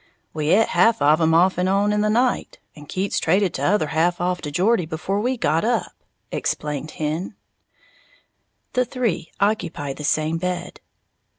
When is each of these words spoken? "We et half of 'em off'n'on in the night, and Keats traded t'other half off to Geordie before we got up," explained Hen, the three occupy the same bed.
"We 0.33 0.49
et 0.49 0.69
half 0.69 0.99
of 0.99 1.21
'em 1.21 1.35
off'n'on 1.35 1.93
in 1.93 2.01
the 2.01 2.09
night, 2.09 2.57
and 2.75 2.89
Keats 2.89 3.19
traded 3.19 3.53
t'other 3.53 3.89
half 3.89 4.19
off 4.19 4.41
to 4.41 4.49
Geordie 4.49 4.87
before 4.87 5.19
we 5.19 5.37
got 5.37 5.63
up," 5.63 5.91
explained 6.31 6.89
Hen, 6.97 7.35
the 8.73 8.83
three 8.83 9.31
occupy 9.39 9.93
the 9.93 10.03
same 10.03 10.39
bed. 10.39 10.79